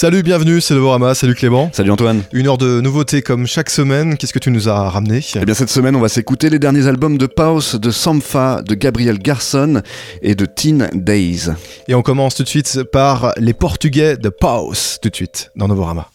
Salut, 0.00 0.22
bienvenue, 0.22 0.60
c'est 0.60 0.74
Novorama, 0.74 1.12
salut 1.12 1.34
Clément. 1.34 1.70
Salut 1.72 1.90
Antoine. 1.90 2.22
Une 2.32 2.46
heure 2.46 2.56
de 2.56 2.80
nouveautés 2.80 3.20
comme 3.20 3.48
chaque 3.48 3.68
semaine, 3.68 4.16
qu'est-ce 4.16 4.32
que 4.32 4.38
tu 4.38 4.52
nous 4.52 4.68
as 4.68 4.90
ramené 4.90 5.18
Eh 5.34 5.44
bien 5.44 5.54
cette 5.54 5.70
semaine 5.70 5.96
on 5.96 6.00
va 6.00 6.08
s'écouter 6.08 6.50
les 6.50 6.60
derniers 6.60 6.86
albums 6.86 7.18
de 7.18 7.26
Paus, 7.26 7.74
de 7.74 7.90
Sampha, 7.90 8.62
de 8.62 8.76
Gabriel 8.76 9.18
Garson 9.18 9.82
et 10.22 10.36
de 10.36 10.46
Teen 10.46 10.88
Days. 10.94 11.48
Et 11.88 11.96
on 11.96 12.02
commence 12.02 12.36
tout 12.36 12.44
de 12.44 12.48
suite 12.48 12.84
par 12.92 13.32
les 13.38 13.54
Portugais 13.54 14.16
de 14.16 14.28
Paus, 14.28 15.00
tout 15.02 15.08
de 15.08 15.16
suite, 15.16 15.50
dans 15.56 15.66
Novorama. 15.66 16.08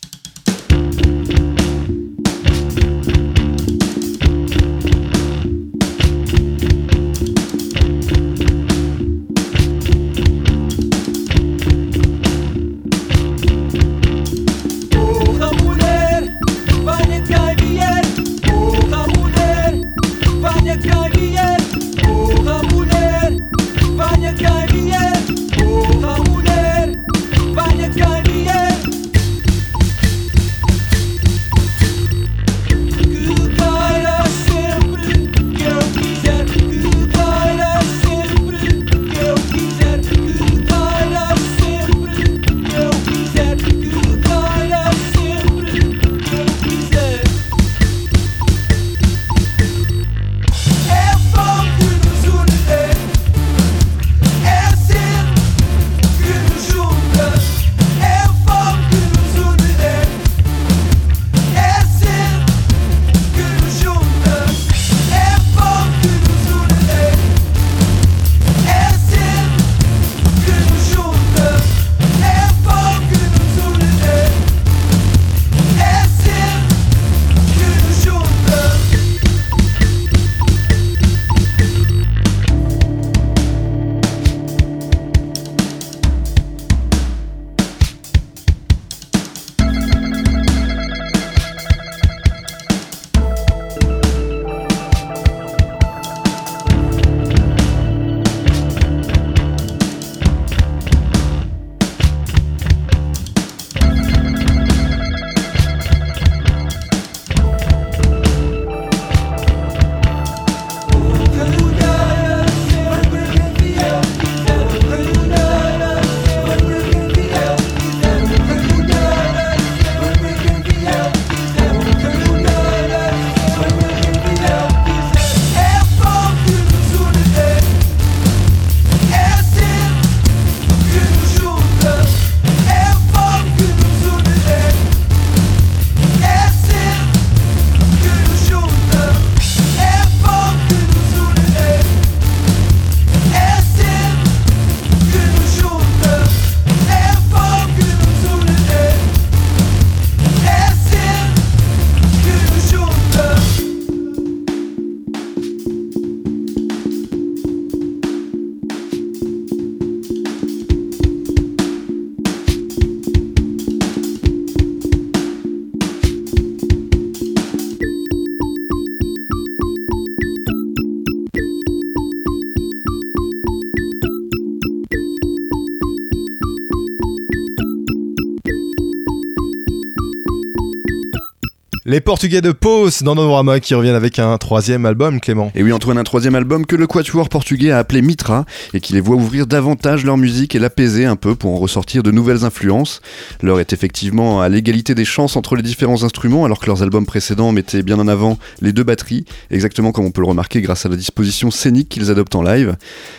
Les 181.94 182.02
Portugais 182.02 182.42
de 182.42 182.52
Pause 182.52 183.04
dans 183.04 183.14
Novorama 183.14 183.60
qui 183.60 183.76
reviennent 183.76 183.94
avec 183.94 184.18
un 184.18 184.36
troisième 184.40 184.88
album, 184.88 185.20
Clément. 185.20 185.52
Et 185.54 185.62
oui, 185.62 185.72
Antoine, 185.72 186.00
un 186.00 186.04
troisième 186.04 186.34
album 186.34 186.66
que 186.66 186.76
le 186.76 186.88
quatuor 186.88 187.30
portugais 187.30 187.70
a 187.70 187.78
appelé 187.78 188.02
Mitra 188.02 188.46
et 188.74 188.80
qui 188.80 188.94
les 188.94 189.00
voit 189.00 189.16
ouvrir 189.16 189.46
davantage 189.46 190.04
leur 190.04 190.18
musique 190.18 190.56
et 190.56 190.60
l'apaiser 190.60 191.06
un 191.06 191.16
peu 191.16 191.36
pour 191.36 191.52
en 191.52 191.58
ressortir 191.58 192.02
de 192.02 192.10
nouvelles 192.10 192.46
influences. 192.46 193.00
L'heure 193.44 193.60
est 193.60 193.74
effectivement 193.74 194.42
à 194.42 194.50
l'égalité 194.50 194.96
des 194.96 195.06
chances 195.06 195.36
entre 195.36 195.56
les 195.56 195.62
différents 195.62 196.04
instruments 196.04 196.46
alors 196.46 196.58
que 196.58 196.66
leurs 196.66 196.82
albums 196.82 197.06
précédents 197.06 197.52
mettaient 197.52 197.84
bien 197.84 198.00
en 198.00 198.08
avant 198.08 198.40
les 198.60 198.74
deux 198.74 198.84
batteries, 198.84 199.26
exactement 199.52 199.92
comme 199.92 200.06
on 200.06 200.12
peut 200.12 200.22
le 200.22 200.28
remarquer 200.28 200.62
grâce 200.62 200.88
à 200.88 200.90
la 200.90 200.96
disposition 200.96 201.52
scénique 201.52 201.90
qu'ils 201.90 202.10
adoptent 202.10 202.34
en 202.34 202.42
live. 202.42 202.76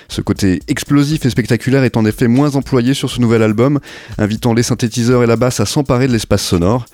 Ce 0.09 0.21
côté 0.21 0.59
explosif 0.67 1.25
et 1.25 1.31
spectaculaire 1.31 1.85
est 1.85 1.97
en 1.97 2.05
effet 2.05 2.27
moins 2.27 2.57
employé 2.57 2.93
sur 2.93 3.09
ce 3.09 3.21
nouvel 3.21 3.45
album, 3.45 3.79
invitant 4.19 4.53
les 4.53 4.65
synthétiseurs 4.65 5.23
et 5.23 5.29
la 5.29 5.37
basse 5.37 5.61
à 5.61 5.65
s'emparer 5.65 6.09
de 6.09 6.13
l'espace 6.13 6.43
sonore. 6.43 6.87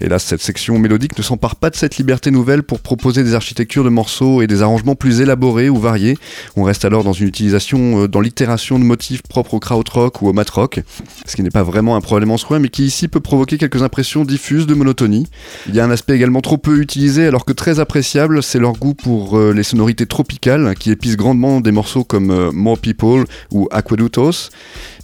Et 0.00 0.08
cette 0.18 0.42
section 0.42 0.80
mélodique 0.80 1.16
ne 1.16 1.27
s'empare 1.28 1.56
pas 1.56 1.68
de 1.68 1.76
cette 1.76 1.98
liberté 1.98 2.30
nouvelle 2.30 2.62
pour 2.62 2.80
proposer 2.80 3.22
des 3.22 3.34
architectures 3.34 3.84
de 3.84 3.90
morceaux 3.90 4.40
et 4.40 4.46
des 4.46 4.62
arrangements 4.62 4.94
plus 4.94 5.20
élaborés 5.20 5.68
ou 5.68 5.76
variés. 5.76 6.16
On 6.56 6.62
reste 6.62 6.86
alors 6.86 7.04
dans 7.04 7.12
une 7.12 7.28
utilisation, 7.28 8.04
euh, 8.04 8.08
dans 8.08 8.20
l'itération 8.20 8.78
de 8.78 8.84
motifs 8.84 9.22
propres 9.22 9.54
au 9.54 9.60
krautrock 9.60 10.22
ou 10.22 10.28
au 10.28 10.32
matrock, 10.32 10.80
ce 11.26 11.36
qui 11.36 11.42
n'est 11.42 11.50
pas 11.50 11.62
vraiment 11.62 11.96
un 11.96 12.00
problème 12.00 12.30
en 12.30 12.38
soi, 12.38 12.58
mais 12.58 12.70
qui 12.70 12.86
ici 12.86 13.08
peut 13.08 13.20
provoquer 13.20 13.58
quelques 13.58 13.82
impressions 13.82 14.24
diffuses 14.24 14.66
de 14.66 14.72
monotonie. 14.72 15.26
Il 15.68 15.74
y 15.74 15.80
a 15.80 15.84
un 15.84 15.90
aspect 15.90 16.14
également 16.14 16.40
trop 16.40 16.56
peu 16.56 16.80
utilisé, 16.80 17.26
alors 17.26 17.44
que 17.44 17.52
très 17.52 17.78
appréciable, 17.78 18.42
c'est 18.42 18.58
leur 18.58 18.72
goût 18.72 18.94
pour 18.94 19.36
euh, 19.36 19.52
les 19.52 19.64
sonorités 19.64 20.06
tropicales, 20.06 20.74
qui 20.78 20.90
épisent 20.90 21.18
grandement 21.18 21.60
des 21.60 21.72
morceaux 21.72 22.04
comme 22.04 22.30
euh, 22.30 22.50
More 22.52 22.78
People 22.78 23.24
ou 23.52 23.68
Aqueductos. 23.70 24.48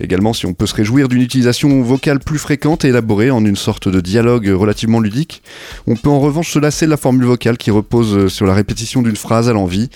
Également, 0.00 0.32
si 0.32 0.46
on 0.46 0.54
peut 0.54 0.66
se 0.66 0.74
réjouir 0.74 1.08
d'une 1.08 1.20
utilisation 1.20 1.82
vocale 1.82 2.18
plus 2.18 2.38
fréquente 2.38 2.86
et 2.86 2.88
élaborée 2.88 3.30
en 3.30 3.44
une 3.44 3.56
sorte 3.56 3.88
de 3.88 4.00
dialogue 4.00 4.48
relativement 4.48 5.00
ludique, 5.00 5.42
on 5.86 5.96
peut 5.96 6.13
en 6.14 6.20
revanche 6.20 6.50
se 6.52 6.58
lasser 6.58 6.86
de 6.86 6.90
la 6.90 6.96
formule 6.96 7.26
vocale 7.26 7.56
qui 7.56 7.70
repose 7.70 8.16
euh, 8.16 8.28
sur 8.28 8.46
la 8.46 8.54
répétition 8.54 9.02
d'une 9.02 9.16
phrase 9.16 9.48
à 9.48 9.52
l'envie. 9.52 9.90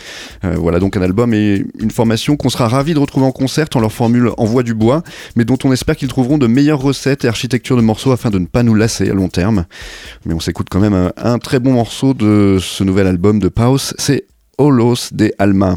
Euh, 0.45 0.57
voilà 0.59 0.81
donc 0.81 0.97
un 0.97 1.03
album 1.03 1.33
et 1.33 1.65
une 1.79 1.91
formation 1.91 2.37
qu'on 2.37 2.49
sera 2.49 2.69
ravi 2.69 2.95
de 2.95 2.99
retrouver 2.99 3.27
en 3.27 3.33
concert 3.33 3.67
en 3.75 3.81
leur 3.81 3.93
formule 3.93 4.31
en 4.37 4.45
voix 4.45 4.63
du 4.63 4.75
bois, 4.75 5.03
mais 5.37 5.45
dont 5.45 5.59
on 5.65 5.73
espère 5.73 5.97
qu'ils 5.97 6.09
trouveront 6.09 6.39
de 6.39 6.47
meilleures 6.47 6.81
recettes 6.81 7.25
et 7.25 7.29
architectures 7.29 7.77
de 7.77 7.83
morceaux 7.83 8.13
afin 8.13 8.31
de 8.31 8.39
ne 8.39 8.47
pas 8.47 8.63
nous 8.63 8.75
lasser 8.75 9.09
à 9.09 9.15
long 9.15 9.29
terme. 9.29 9.65
Mais 10.27 10.35
on 10.35 10.41
s'écoute 10.41 10.69
quand 10.71 10.81
même 10.81 11.13
un, 11.17 11.39
très 11.39 11.61
bon 11.61 11.73
morceau 11.73 12.15
de 12.15 12.59
ce 12.61 12.85
nouvel 12.85 13.07
album 13.07 13.39
de 13.39 13.49
Paus, 13.49 13.95
c'est 13.99 14.25
Holos 14.59 15.11
de 15.13 15.33
Alma. 15.39 15.77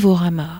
Novorama. 0.00 0.59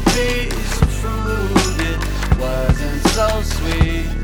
piece 0.00 0.82
of 0.82 0.90
fruit 0.90 1.80
It 1.80 2.38
wasn't 2.38 3.02
so 3.08 3.42
sweet. 3.42 4.23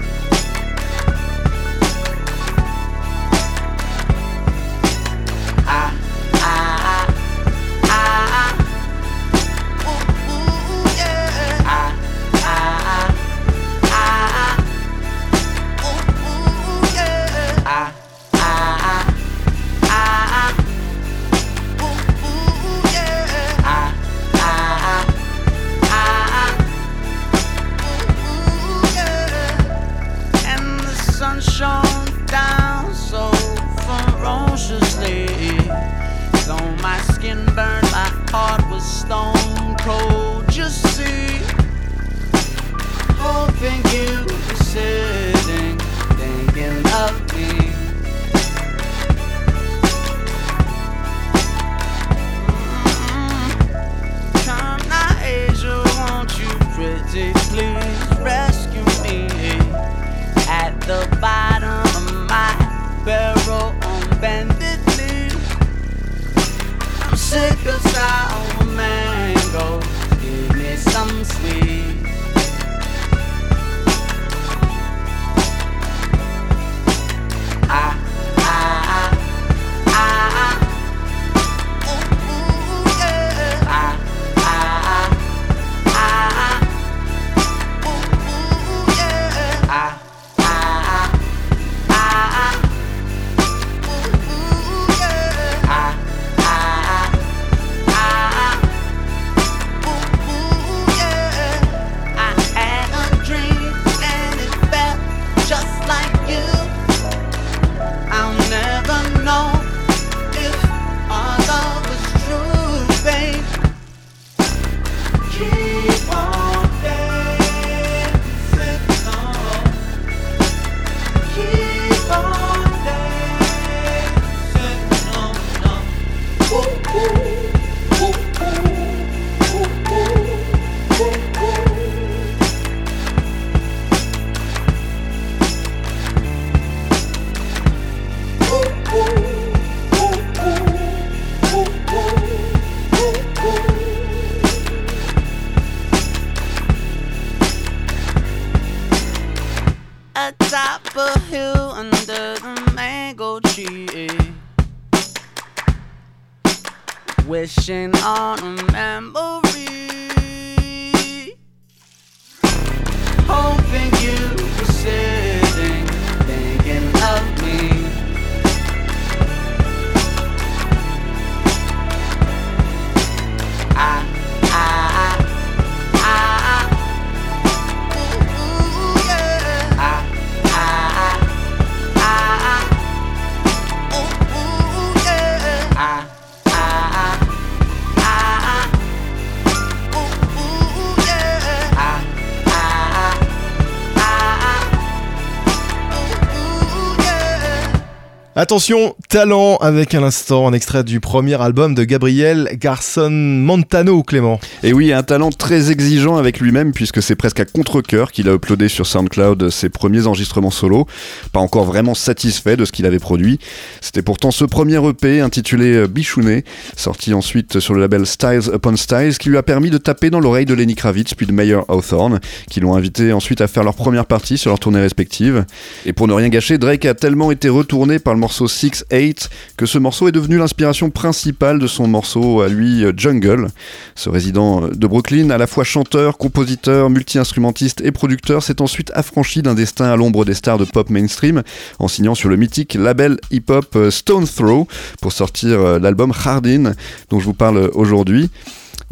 Attention, 198.51 198.97
talent 199.09 199.59
avec 199.59 199.95
un 199.95 200.03
instant 200.03 200.49
un 200.49 200.53
extrait 200.53 200.83
du 200.83 200.99
premier 200.99 201.41
album 201.41 201.73
de 201.73 201.85
Gabriel 201.85 202.51
Garson 202.55 203.09
Montano, 203.09 204.03
Clément. 204.03 204.41
Et 204.65 204.73
oui, 204.73 204.93
un 204.93 205.05
talent 205.05 205.31
très 205.31 205.71
exigeant 205.71 206.17
avec 206.17 206.41
lui-même 206.41 206.73
puisque 206.73 207.01
c'est 207.01 207.15
presque 207.15 207.39
à 207.39 207.45
contre-coeur 207.45 208.11
qu'il 208.11 208.29
a 208.29 208.35
uploadé 208.35 208.67
sur 208.67 208.89
SoundCloud 208.89 209.51
ses 209.51 209.69
premiers 209.69 210.09
enregistrements 210.09 210.51
solo. 210.51 210.89
Pas 211.33 211.39
encore 211.39 211.65
vraiment 211.65 211.95
satisfait 211.95 212.57
de 212.57 212.65
ce 212.65 212.73
qu'il 212.73 212.87
avait 212.87 212.99
produit. 212.99 213.39
C'était 213.81 214.03
pourtant 214.03 214.33
ce 214.33 214.45
premier 214.45 214.85
EP 214.85 215.21
intitulé 215.21 215.77
euh, 215.77 215.87
Bichounet, 215.87 216.43
sorti 216.77 217.15
ensuite 217.15 217.61
sur 217.61 217.75
le 217.75 217.81
label 217.81 218.05
Styles 218.05 218.51
Upon 218.53 218.75
Styles, 218.75 219.17
qui 219.19 219.29
lui 219.29 219.37
a 219.37 219.45
permis 219.45 219.71
de 219.71 219.79
taper 219.79 220.11
dans 220.11 220.19
l'oreille 220.19 220.47
de 220.47 220.55
Lenny 220.55 220.75
Kravitz 220.75 221.15
puis 221.15 221.27
de 221.27 221.33
Meyer 221.33 221.61
Hawthorne, 221.69 222.19
qui 222.51 222.59
l'ont 222.59 222.75
invité 222.75 223.13
ensuite 223.13 223.43
à 223.43 223.47
faire 223.47 223.63
leur 223.63 223.75
première 223.75 224.07
partie 224.07 224.39
sur 224.39 224.51
leur 224.51 224.59
tournée 224.59 224.81
respective. 224.81 225.45
Et 225.87 225.93
pour 225.93 226.09
ne 226.09 226.15
rien 226.15 226.31
gâcher, 226.31 226.59
Drake 226.59 226.85
a 226.87 226.95
tellement 226.95 227.31
été 227.31 227.49
retourné 227.49 228.01
par 228.01 228.13
le 228.13 228.19
morceau 228.19 228.40
morceau 228.41 228.69
6-8 228.69 229.29
que 229.57 229.67
ce 229.67 229.79
morceau 229.79 230.09
est 230.09 230.13
devenu 230.13 230.39
l'inspiration 230.39 230.91
principale 230.91 231.59
de 231.59 231.67
son 231.67 231.87
morceau 231.87 232.41
à 232.41 232.49
lui 232.49 232.85
euh, 232.85 232.93
Jungle. 232.97 233.49
Ce 233.95 234.09
résident 234.09 234.69
de 234.69 234.87
Brooklyn, 234.87 235.31
à 235.31 235.39
la 235.39 235.47
fois 235.47 235.65
chanteur, 235.65 236.17
compositeur, 236.17 236.89
multi-instrumentiste 236.89 237.83
et 237.83 237.93
producteur, 237.93 238.43
s'est 238.43 238.63
ensuite 238.63 238.93
affranchi 238.95 239.43
d'un 239.43 239.55
destin 239.55 239.87
à 239.87 239.97
l'ombre 239.97 240.25
des 240.25 240.35
stars 240.35 240.59
de 240.59 240.65
pop 240.65 240.89
mainstream 240.89 241.43
en 241.79 241.89
signant 241.89 242.15
sur 242.15 242.29
le 242.29 242.37
mythique 242.37 242.75
label 242.75 243.19
hip-hop 243.31 243.77
euh, 243.77 243.91
Stone 243.91 244.27
Throw 244.27 244.67
pour 245.03 245.13
sortir 245.13 245.61
euh, 245.61 245.79
l'album 245.79 246.13
Hardin 246.25 246.73
dont 247.11 247.21
je 247.21 247.25
vous 247.27 247.35
parle 247.35 247.71
aujourd'hui 247.75 248.31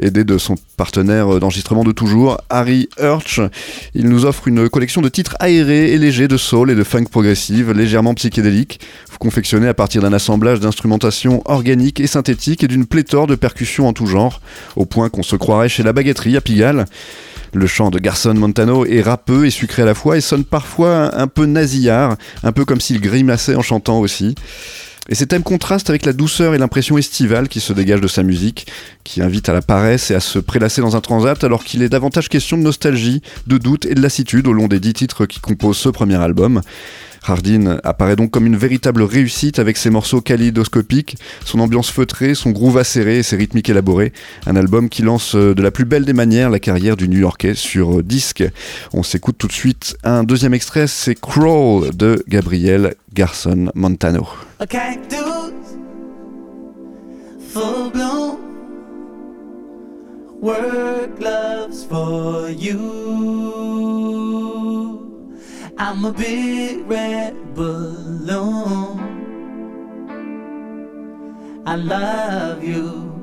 aidé 0.01 0.25
de 0.25 0.39
son 0.39 0.55
partenaire 0.77 1.41
d'enregistrement 1.41 1.85
de 1.85 1.93
toujours, 1.93 2.39
Harry 2.51 2.89
Hirsch. 3.01 3.41
Il 3.95 4.09
nous 4.09 4.25
offre 4.25 4.49
une 4.49 4.69
collection 4.69 5.01
de 5.01 5.09
titres 5.09 5.37
aérés 5.41 5.93
et 5.93 5.99
légers 5.99 6.29
de 6.29 6.37
soul 6.37 6.71
et 6.71 6.75
de 6.75 6.85
funk 6.85 7.05
progressive, 7.05 7.73
légèrement 7.73 8.15
psychédéliques, 8.15 8.81
confectionnés 9.19 9.69
à 9.69 9.75
partir 9.75 10.03
d'un 10.03 10.13
assemblage 10.13 10.61
d'instrumentation 10.61 11.43
organique 11.45 12.01
et 12.01 12.07
synthétique 12.07 12.65
et 12.65 12.69
d'une 12.69 12.87
pléthore 12.87 13.27
de 13.27 13.35
percussions 13.35 13.89
en 13.89 13.93
tout 13.93 14.07
genre, 14.07 14.41
au 14.77 14.87
point 14.87 15.09
qu'on 15.09 15.23
se 15.23 15.37
croirait 15.37 15.69
chez 15.69 15.83
la 15.83 15.93
baguetterie 15.93 16.37
à 16.37 16.41
Pigalle. 16.41 16.87
Le 17.55 17.67
chant 17.67 17.91
de 17.91 17.99
Garson 17.99 18.35
Montano 18.35 18.85
est 18.85 19.01
râpeux 19.01 19.47
et 19.47 19.51
sucré 19.51 19.83
à 19.83 19.87
la 19.87 19.95
fois 19.95 20.19
et 20.19 20.21
sonne 20.21 20.45
parfois 20.45 21.19
un 21.19 21.27
peu 21.27 21.47
nasillard, 21.47 22.17
un 22.43 22.53
peu 22.53 22.65
comme 22.65 22.81
s'il 22.81 23.01
grimaçait 23.01 23.55
en 23.55 23.63
chantant 23.63 24.01
aussi. 24.01 24.35
Et 25.09 25.15
ces 25.15 25.27
thèmes 25.27 25.43
contrastent 25.43 25.89
avec 25.89 26.05
la 26.05 26.13
douceur 26.13 26.55
et 26.55 26.59
l'impression 26.59 26.99
estivale 26.99 27.49
qui 27.49 27.61
se 27.61 27.73
dégage 27.73 28.01
de 28.01 28.09
sa 28.09 28.23
musique, 28.23 28.67
qui 29.05 29.23
invite 29.23 29.49
à 29.49 29.55
la 29.55 29.63
paresse 29.63 30.11
et 30.11 30.15
à 30.15 30.21
se 30.21 30.39
prélasser 30.39 30.83
dans 30.83 30.97
un 30.97 31.01
transat 31.01 31.43
alors 31.45 31.65
qu'il 31.65 31.83
est 31.83 31.89
davantage 31.89 32.29
question 32.29 32.59
de 32.59 32.63
nostalgie, 32.63 33.23
de 33.47 33.57
doute 33.57 33.87
et 33.87 33.95
de 33.95 34.03
lassitude 34.03 34.47
au 34.47 34.53
long 34.53 34.69
des 34.69 34.81
dix 34.81 34.93
titres 34.93 35.25
qui 35.25 35.41
composent 35.41 35.79
ce 35.79 35.89
premier 35.89 36.17
album. 36.17 36.61
Hardin 37.25 37.79
apparaît 37.85 38.17
donc 38.17 38.31
comme 38.31 38.47
une 38.47 38.57
véritable 38.57 39.03
réussite 39.03 39.59
avec 39.59 39.77
ses 39.77 39.91
morceaux 39.91 40.21
kaléidoscopiques, 40.21 41.17
son 41.45 41.61
ambiance 41.61 41.91
feutrée, 41.91 42.35
son 42.35 42.51
groove 42.51 42.79
acéré 42.79 43.19
et 43.19 43.23
ses 43.23 43.37
rythmiques 43.37 43.69
élaborés. 43.69 44.13
Un 44.47 44.57
album 44.57 44.89
qui 44.89 45.03
lance 45.03 45.35
euh, 45.35 45.55
de 45.55 45.63
la 45.63 45.71
plus 45.71 45.85
belle 45.85 46.05
des 46.05 46.13
manières 46.13 46.51
la 46.51 46.61
carrière 46.61 46.97
du 46.97 47.09
New-Yorkais 47.09 47.55
sur 47.55 47.99
euh, 47.99 48.03
disque. 48.03 48.45
On 48.93 49.03
s'écoute 49.03 49.37
tout 49.39 49.49
de 49.49 49.53
suite 49.53 49.97
un 50.05 50.25
deuxième 50.25 50.55
extrait, 50.55 50.87
c'est 50.87 51.15
Crawl 51.15 51.95
de 51.95 52.25
Gabriel 52.29 52.95
Garson 53.19 53.69
Montano. 53.75 54.29
A 54.61 54.67
cactus, 54.67 55.77
full 57.53 57.91
bloom. 57.91 58.39
Work 60.41 61.19
loves 61.19 61.85
for 61.85 62.49
you. 62.49 62.79
I'm 65.77 66.05
a 66.05 66.13
big 66.13 66.89
red 66.89 67.35
balloon. 67.57 69.01
I 71.67 71.75
love 71.75 72.63
you. 72.63 73.18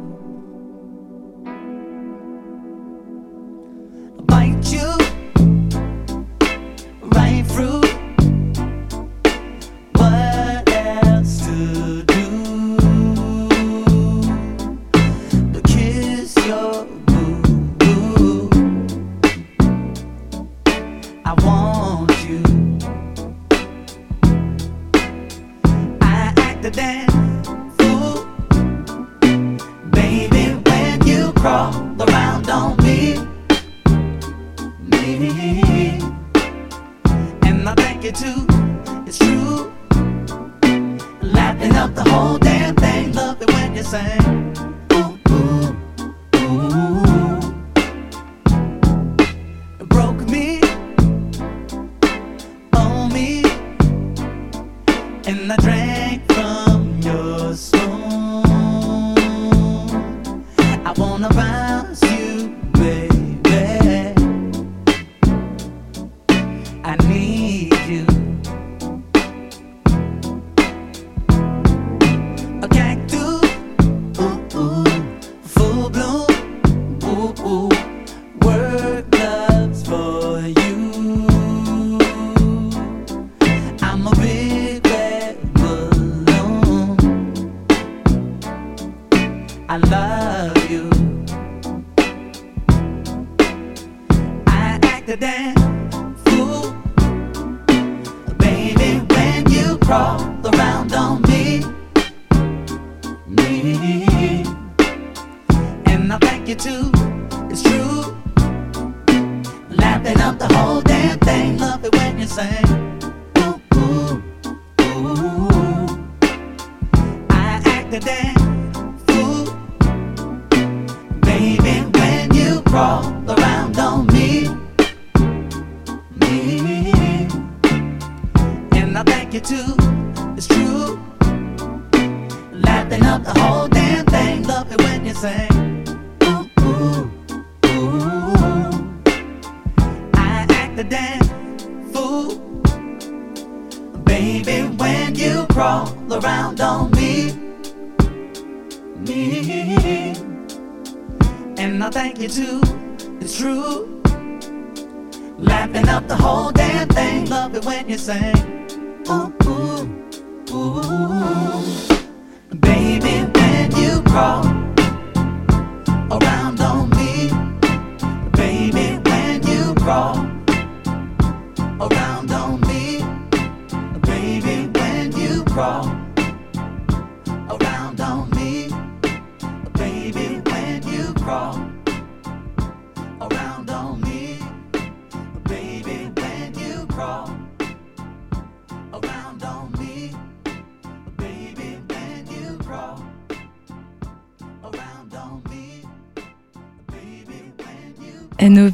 I 117.95 118.09
act 118.09 118.34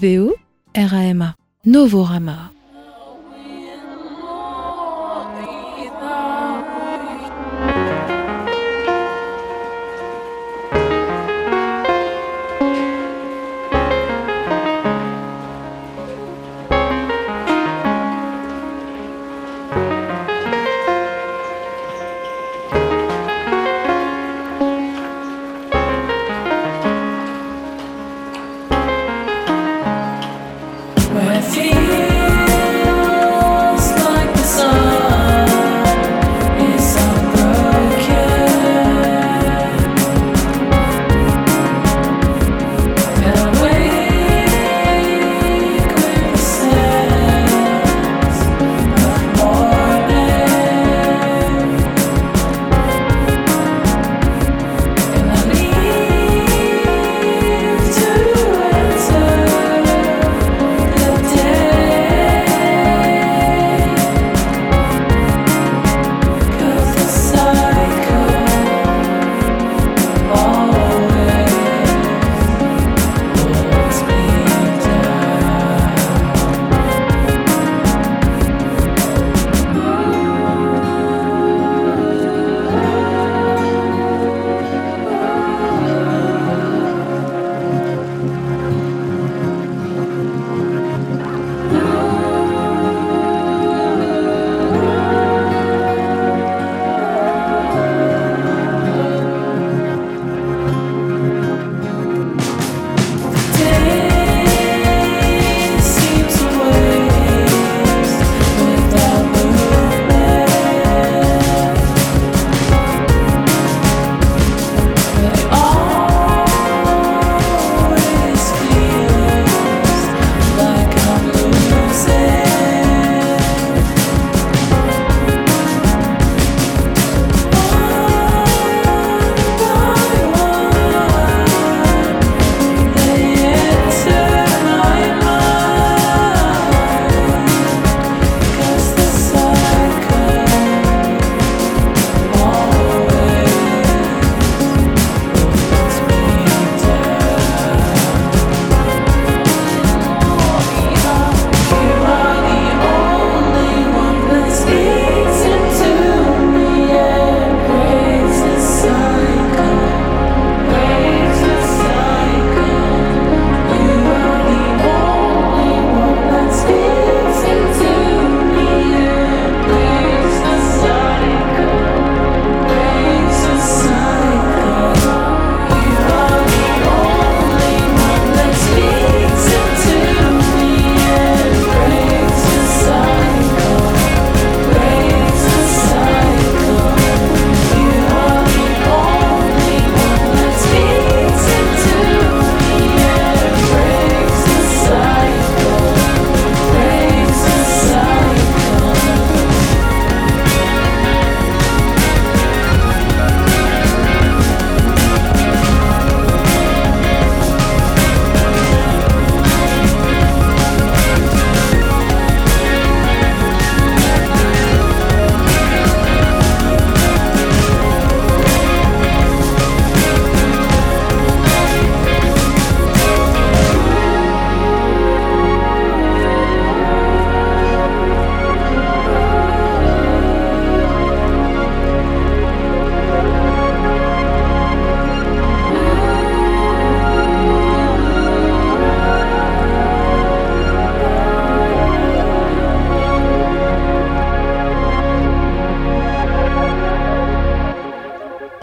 NOVO 0.02 0.34
RAMA 0.74 1.36
Novorama 1.64 2.50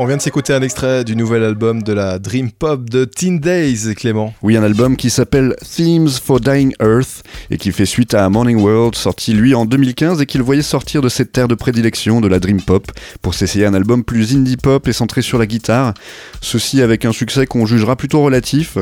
On 0.01 0.07
vient 0.07 0.17
de 0.17 0.23
s'écouter 0.23 0.53
un 0.55 0.63
extrait 0.63 1.03
du 1.03 1.17
nouvel 1.17 1.43
album 1.43 1.83
de 1.83 1.93
la 1.93 2.21
Dream 2.21 2.53
Pop 2.53 2.89
de 2.89 3.05
Teen 3.05 3.41
Days, 3.41 3.97
Clément. 3.97 4.33
Oui, 4.43 4.57
un 4.57 4.63
album 4.63 4.97
qui 4.97 5.11
s'appelle 5.11 5.57
Themes 5.77 6.09
for 6.09 6.39
Dying 6.39 6.73
Earth 6.81 7.25
et 7.51 7.59
qui 7.59 7.73
fait 7.73 7.85
suite 7.85 8.15
à 8.15 8.29
Morning 8.29 8.61
World, 8.61 8.95
sorti 8.95 9.33
lui 9.33 9.57
en 9.57 9.65
2015 9.65 10.21
et 10.21 10.27
qu'il 10.27 10.41
voyait 10.41 10.63
sortir 10.63 11.03
de 11.03 11.09
cette 11.09 11.33
terre 11.33 11.49
de 11.49 11.57
prédilection 11.57 12.21
de 12.21 12.29
la 12.29 12.39
Dream 12.39 12.63
Pop 12.63 12.93
pour 13.23 13.35
s'essayer 13.35 13.67
un 13.67 13.75
album 13.75 14.05
plus 14.05 14.37
indie 14.37 14.57
pop 14.57 14.87
et 14.87 14.93
centré 14.93 15.21
sur 15.21 15.37
la 15.37 15.47
guitare. 15.47 15.95
Ceci 16.43 16.81
avec 16.81 17.05
un 17.05 17.11
succès 17.11 17.47
qu'on 17.47 17.67
jugera 17.67 17.97
plutôt 17.97 18.23
relatif. 18.23 18.79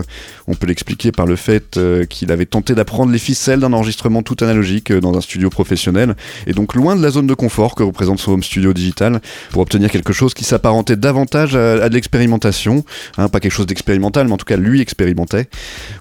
On 0.48 0.54
peut 0.54 0.66
l'expliquer 0.66 1.12
par 1.12 1.24
le 1.24 1.36
fait 1.36 1.78
euh, 1.78 2.04
qu'il 2.04 2.30
avait 2.30 2.44
tenté 2.44 2.74
d'apprendre 2.74 3.10
les 3.10 3.18
ficelles 3.18 3.60
d'un 3.60 3.72
enregistrement 3.72 4.22
tout 4.22 4.36
analogique 4.42 4.90
euh, 4.90 5.00
dans 5.00 5.16
un 5.16 5.22
studio 5.22 5.48
professionnel 5.48 6.14
et 6.46 6.52
donc 6.52 6.74
loin 6.74 6.94
de 6.94 7.02
la 7.02 7.08
zone 7.08 7.26
de 7.26 7.32
confort 7.32 7.74
que 7.74 7.82
représente 7.82 8.18
son 8.18 8.32
home 8.32 8.42
studio 8.42 8.74
digital 8.74 9.22
pour 9.52 9.62
obtenir 9.62 9.90
quelque 9.90 10.12
chose 10.12 10.34
qui 10.34 10.44
s'apparentait 10.44 11.05
davantage 11.06 11.54
à, 11.54 11.88
de 11.88 11.94
l'expérimentation, 11.94 12.84
hein, 13.16 13.28
pas 13.28 13.38
quelque 13.38 13.52
chose 13.52 13.66
d'expérimental, 13.66 14.26
mais 14.26 14.32
en 14.32 14.36
tout 14.36 14.44
cas 14.44 14.56
lui 14.56 14.80
expérimentait. 14.80 15.48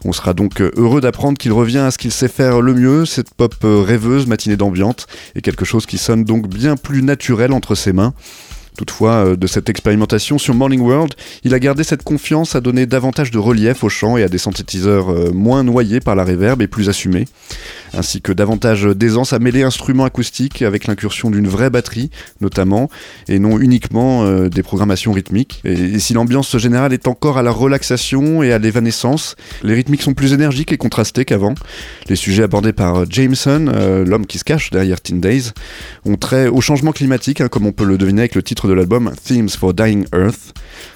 On 0.03 0.13
sera 0.13 0.33
donc 0.33 0.61
euh, 0.61 0.71
heureux 0.77 0.99
d'apprendre 0.99 1.37
qu'il 1.37 1.53
revient 1.53 1.77
à 1.77 1.91
ce 1.91 1.99
qu'il 1.99 2.11
sait 2.11 2.27
faire 2.27 2.59
le 2.59 2.73
mieux, 2.73 3.05
cette 3.05 3.31
pop 3.31 3.53
euh, 3.63 3.81
rêveuse, 3.81 4.25
matinée 4.25 4.57
d'ambiance, 4.57 5.05
et 5.35 5.41
quelque 5.41 5.63
chose 5.63 5.85
qui 5.85 5.99
sonne 5.99 6.23
donc 6.23 6.47
bien 6.47 6.75
plus 6.75 7.03
naturel 7.03 7.53
entre 7.53 7.75
ses 7.75 7.93
mains. 7.93 8.15
Toutefois, 8.79 9.11
euh, 9.11 9.35
de 9.35 9.45
cette 9.45 9.69
expérimentation 9.69 10.39
sur 10.39 10.55
Morning 10.55 10.81
World, 10.81 11.13
il 11.43 11.53
a 11.53 11.59
gardé 11.59 11.83
cette 11.83 12.01
confiance 12.01 12.55
à 12.55 12.61
donner 12.61 12.87
davantage 12.87 13.29
de 13.29 13.37
relief 13.37 13.83
au 13.83 13.89
chant 13.89 14.17
et 14.17 14.23
à 14.23 14.27
des 14.27 14.39
synthétiseurs 14.39 15.33
moins 15.35 15.63
noyés 15.63 15.99
par 15.99 16.15
la 16.15 16.23
réverb 16.23 16.63
et 16.63 16.67
plus 16.67 16.89
assumés, 16.89 17.25
ainsi 17.93 18.21
que 18.21 18.31
davantage 18.31 18.83
d'aisance 18.83 19.33
à 19.33 19.39
mêler 19.39 19.63
instruments 19.63 20.05
acoustiques 20.05 20.61
avec 20.61 20.87
l'incursion 20.87 21.29
d'une 21.29 21.47
vraie 21.47 21.69
batterie, 21.69 22.09
notamment, 22.41 22.89
et 23.27 23.39
non 23.39 23.59
uniquement 23.59 24.25
euh, 24.25 24.49
des 24.49 24.63
programmations 24.63 25.11
rythmiques. 25.11 25.61
Et, 25.63 25.99
si 25.99 26.13
l'ambiance 26.13 26.57
générale 26.57 26.93
est 26.93 27.07
encore 27.07 27.37
à 27.37 27.43
la 27.43 27.51
relaxation 27.51 28.43
et 28.43 28.51
à 28.51 28.59
l'évanescence, 28.59 29.35
les 29.63 29.73
rythmiques 29.73 30.01
sont 30.01 30.13
plus 30.13 30.33
énergiques 30.33 30.71
et 30.71 30.77
contrastés 30.77 31.25
qu'avant. 31.25 31.55
Les 32.09 32.15
sujets 32.15 32.43
abordés 32.43 32.73
par 32.73 33.09
Jameson, 33.09 33.71
l'homme 34.05 34.25
qui 34.25 34.37
se 34.37 34.43
cache 34.43 34.69
derrière 34.69 35.01
Teen 35.01 35.21
Days, 35.21 35.51
ont 36.05 36.15
trait 36.15 36.47
au 36.47 36.61
changement 36.61 36.91
climatique, 36.91 37.41
hein, 37.41 37.47
comme 37.47 37.65
on 37.65 37.71
peut 37.71 37.85
le 37.85 37.97
deviner 37.97 38.21
avec 38.21 38.35
le 38.35 38.43
titre 38.43 38.67
de 38.67 38.73
l'album 38.73 39.11
Themes 39.23 39.49
for 39.49 39.73
Dying 39.73 40.05
Earth, 40.13 40.53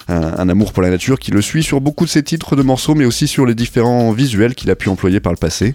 un, 0.08 0.48
amour 0.48 0.72
pour 0.72 0.82
la 0.82 0.90
nature 0.90 1.18
qui 1.18 1.30
le 1.30 1.42
suit 1.42 1.62
sur 1.62 1.80
beaucoup 1.80 2.04
de 2.04 2.10
ses 2.10 2.22
titres 2.22 2.56
de 2.56 2.62
morceaux, 2.62 2.94
mais 2.94 3.04
aussi 3.04 3.28
sur 3.28 3.46
les 3.46 3.54
différents 3.54 4.12
visuels 4.12 4.54
qu'il 4.54 4.70
a 4.70 4.76
pu 4.76 4.88
employer 4.88 5.20
par 5.20 5.32
le 5.32 5.38
passé. 5.38 5.74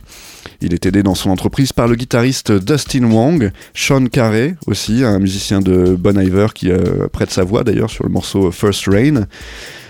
Il 0.61 0.73
est 0.73 0.85
aidé 0.85 1.03
dans 1.03 1.15
son 1.15 1.29
entreprise 1.29 1.73
par 1.73 1.87
le 1.87 1.95
guitariste 1.95 2.51
Dustin 2.51 3.03
Wong, 3.03 3.51
Sean 3.73 4.05
Carey 4.05 4.55
aussi, 4.67 5.03
un 5.03 5.19
musicien 5.19 5.61
de 5.61 5.95
Bon 5.95 6.19
Iver 6.19 6.47
qui 6.53 6.71
euh, 6.71 7.07
prête 7.11 7.31
sa 7.31 7.43
voix 7.43 7.63
d'ailleurs 7.63 7.89
sur 7.89 8.03
le 8.03 8.09
morceau 8.09 8.51
First 8.51 8.85
Rain 8.87 9.27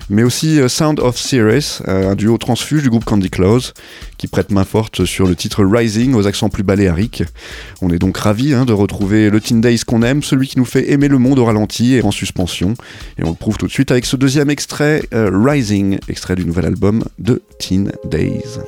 mais 0.10 0.24
aussi 0.24 0.60
euh, 0.60 0.68
Sound 0.68 1.00
of 1.00 1.18
Cirrus, 1.18 1.82
euh, 1.88 2.12
un 2.12 2.16
duo 2.16 2.38
transfuge 2.38 2.84
du 2.84 2.90
groupe 2.90 3.06
Candy 3.06 3.30
Close, 3.30 3.74
qui 4.18 4.28
prête 4.28 4.52
main 4.52 4.64
forte 4.64 5.06
sur 5.06 5.28
le 5.28 5.36
titre 5.36 5.64
Rising 5.64 6.14
aux 6.14 6.28
accents 6.28 6.50
plus 6.50 6.64
baléariques. 6.64 7.24
On 7.82 7.90
est 7.90 8.00
donc 8.00 8.18
ravis 8.18 8.54
hein, 8.54 8.66
de 8.66 8.74
retrouver 8.74 9.30
le 9.30 9.42
Teen 9.42 9.62
Days 9.62 9.80
qu'on 9.80 10.04
aime, 10.04 10.24
celui 10.24 10.48
qui 10.48 10.60
nous 10.60 10.66
fait 10.66 10.92
aimer 10.92 11.08
le 11.08 11.18
monde 11.18 11.40
au 11.40 11.46
ralenti 11.46 11.96
et 11.96 12.04
en 12.04 12.12
suspension. 12.12 12.76
Et 13.18 13.24
on 13.24 13.30
le 13.30 13.36
prouve 13.36 13.58
tout 13.58 13.68
de 13.68 13.72
suite 13.72 13.92
avec 13.92 14.06
ce 14.06 14.16
deuxième 14.16 14.50
extrait, 14.50 15.04
Rising, 15.12 15.98
extrait 16.08 16.36
du 16.36 16.46
nouvel 16.46 16.66
album 16.66 17.04
de 17.20 17.42
Teen 17.60 17.92
Days. 18.06 18.60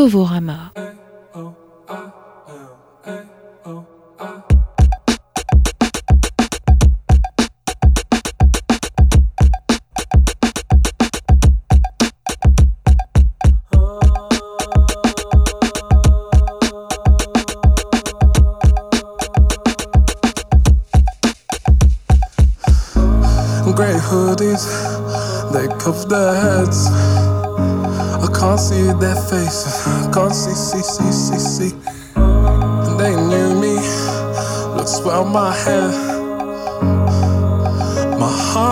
Novorama. 0.00 0.69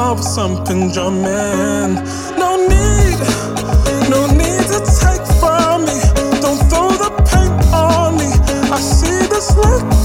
Was 0.09 0.35
something 0.35 0.91
drumming. 0.91 1.97
No 2.39 2.57
need, 2.57 3.19
no 4.09 4.27
need 4.27 4.65
to 4.73 4.81
take 5.03 5.27
from 5.39 5.85
me. 5.85 6.01
Don't 6.41 6.59
throw 6.71 6.89
the 6.89 7.11
paint 7.29 7.53
on 7.75 8.17
me. 8.17 8.31
I 8.73 8.81
see 8.81 9.29
this 9.29 9.55
look 9.55 9.98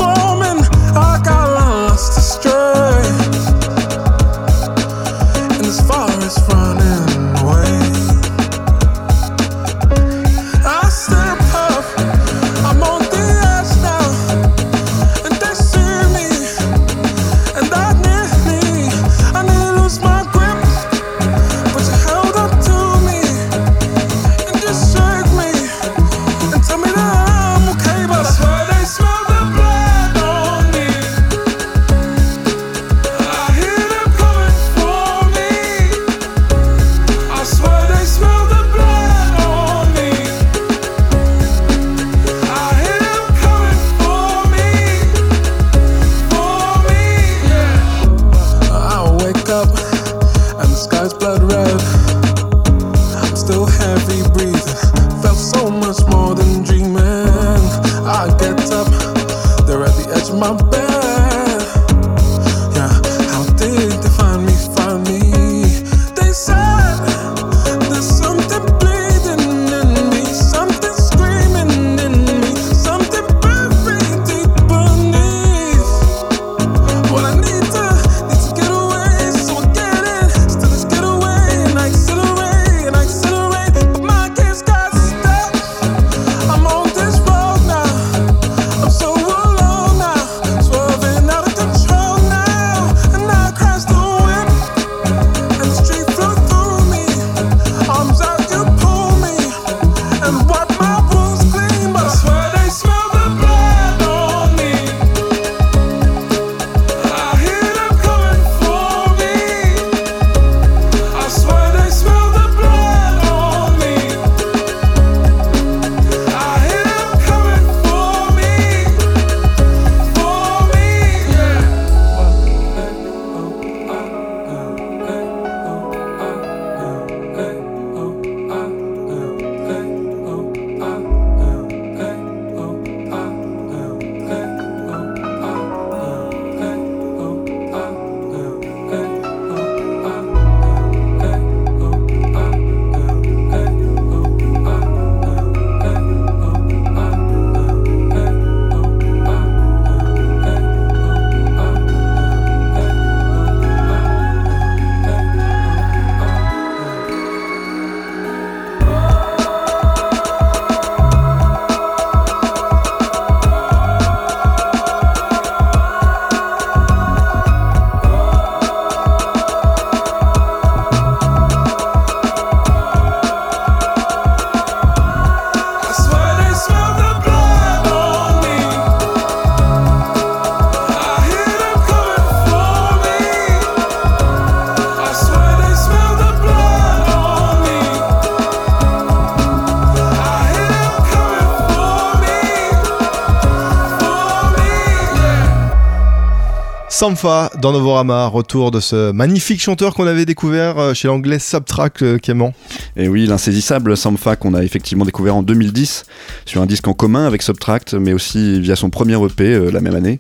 Sampha 197.04 197.52
dans 197.60 197.74
Novorama, 197.74 198.28
retour 198.28 198.72
de 198.72 198.80
ce 198.80 199.12
magnifique 199.12 199.60
chanteur 199.60 199.94
qu'on 199.94 200.08
avait 200.08 200.24
découvert 200.24 200.78
euh, 200.80 200.94
chez 200.94 201.10
l'anglais 201.10 201.38
Subtrack 201.38 202.02
euh, 202.02 202.18
Clément. 202.18 202.54
Et 202.96 203.10
oui, 203.10 203.26
l'insaisissable 203.26 203.98
Sampha 203.98 204.38
qu'on 204.38 204.54
a 204.54 204.64
effectivement 204.64 205.04
découvert 205.04 205.36
en 205.36 205.44
2010 205.44 206.06
sur 206.46 206.62
un 206.62 206.66
disque 206.66 206.88
en 206.88 206.94
commun 206.94 207.26
avec 207.26 207.42
Subtract, 207.42 207.94
mais 207.94 208.14
aussi 208.14 208.62
via 208.62 208.76
son 208.76 208.90
premier 208.90 209.16
EP 209.24 209.44
euh, 209.44 209.72
la 209.72 209.82
même 209.82 209.96
année. 209.96 210.20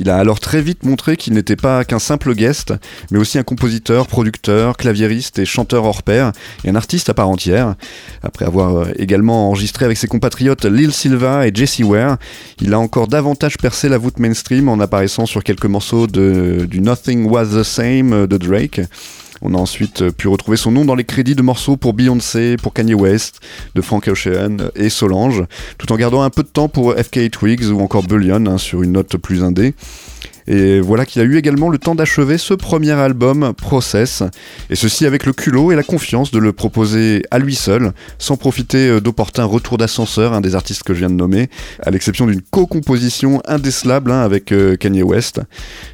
Il 0.00 0.10
a 0.10 0.16
alors 0.16 0.40
très 0.40 0.62
vite 0.62 0.84
montré 0.84 1.16
qu'il 1.16 1.34
n'était 1.34 1.56
pas 1.56 1.84
qu'un 1.84 1.98
simple 1.98 2.34
guest, 2.34 2.74
mais 3.10 3.18
aussi 3.18 3.38
un 3.38 3.42
compositeur, 3.42 4.06
producteur, 4.06 4.76
claviériste 4.76 5.38
et 5.38 5.44
chanteur 5.44 5.84
hors 5.84 6.02
pair, 6.02 6.32
et 6.64 6.70
un 6.70 6.76
artiste 6.76 7.08
à 7.08 7.14
part 7.14 7.28
entière. 7.28 7.74
Après 8.22 8.44
avoir 8.44 8.76
euh, 8.76 8.86
également 8.96 9.48
enregistré 9.48 9.84
avec 9.84 9.98
ses 9.98 10.06
compatriotes 10.06 10.64
Lil 10.64 10.92
Silva 10.92 11.46
et 11.46 11.50
Jesse 11.54 11.80
Ware, 11.80 12.16
il 12.60 12.74
a 12.74 12.78
encore 12.78 13.08
davantage 13.08 13.58
percé 13.58 13.88
la 13.88 13.98
voûte 13.98 14.18
mainstream 14.18 14.68
en 14.68 14.80
apparaissant 14.80 15.26
sur 15.26 15.42
quelques 15.44 15.66
morceaux 15.66 16.06
de, 16.06 16.66
du 16.68 16.80
Nothing 16.80 17.26
Was 17.26 17.46
the 17.46 17.62
Same 17.62 18.26
de 18.26 18.36
Drake. 18.36 18.80
On 19.42 19.54
a 19.54 19.58
ensuite 19.58 20.10
pu 20.12 20.28
retrouver 20.28 20.56
son 20.56 20.70
nom 20.70 20.84
dans 20.84 20.94
les 20.94 21.04
crédits 21.04 21.34
de 21.34 21.42
morceaux 21.42 21.76
pour 21.76 21.94
Beyoncé, 21.94 22.56
pour 22.56 22.72
Kanye 22.72 22.94
West, 22.94 23.40
de 23.74 23.80
Frank 23.80 24.06
Ocean 24.06 24.70
et 24.76 24.88
Solange, 24.88 25.44
tout 25.78 25.92
en 25.92 25.96
gardant 25.96 26.22
un 26.22 26.30
peu 26.30 26.44
de 26.44 26.48
temps 26.48 26.68
pour 26.68 26.94
FK 26.94 27.28
Twigs 27.30 27.64
ou 27.64 27.80
encore 27.80 28.04
Bullion 28.04 28.46
hein, 28.46 28.58
sur 28.58 28.82
une 28.82 28.92
note 28.92 29.16
plus 29.16 29.42
indé. 29.42 29.74
Et 30.46 30.80
voilà 30.80 31.06
qu'il 31.06 31.22
a 31.22 31.24
eu 31.24 31.36
également 31.36 31.68
le 31.68 31.78
temps 31.78 31.94
d'achever 31.94 32.38
ce 32.38 32.54
premier 32.54 32.92
album, 32.92 33.52
Process, 33.56 34.22
et 34.70 34.76
ceci 34.76 35.06
avec 35.06 35.26
le 35.26 35.32
culot 35.32 35.72
et 35.72 35.76
la 35.76 35.82
confiance 35.82 36.30
de 36.30 36.38
le 36.38 36.52
proposer 36.52 37.22
à 37.30 37.38
lui 37.38 37.54
seul, 37.54 37.92
sans 38.18 38.36
profiter 38.36 38.88
euh, 38.88 39.00
d'opportuns 39.00 39.44
retours 39.44 39.78
d'ascenseur, 39.78 40.32
un 40.32 40.40
des 40.40 40.54
artistes 40.54 40.82
que 40.82 40.94
je 40.94 41.00
viens 41.00 41.10
de 41.10 41.14
nommer, 41.14 41.48
à 41.82 41.90
l'exception 41.90 42.26
d'une 42.26 42.42
co-composition 42.42 43.40
indécelable 43.46 44.10
hein, 44.10 44.22
avec 44.22 44.52
euh, 44.52 44.76
Kanye 44.76 45.02
West, 45.02 45.40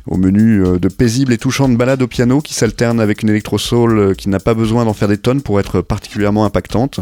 au 0.07 0.17
menu 0.17 0.65
euh, 0.65 0.79
de 0.79 0.89
paisibles 0.89 1.33
et 1.33 1.39
touchantes 1.39 1.77
balades 1.77 2.03
au 2.03 2.07
piano 2.07 2.41
qui 2.41 2.55
s'alternent 2.55 3.01
avec 3.01 3.23
une 3.23 3.29
électro-soul 3.29 4.15
qui 4.17 4.29
n'a 4.29 4.41
pas 4.41 4.55
besoin 4.55 4.85
d'en 4.85 4.95
faire 4.95 5.09
des 5.09 5.19
tonnes 5.19 5.43
pour 5.43 5.61
être 5.61 5.81
particulièrement 5.81 6.45
impactante. 6.45 7.01